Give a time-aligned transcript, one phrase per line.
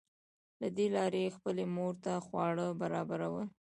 [0.61, 3.47] له دې لارې یې خپلې مور ته خواړه برابرول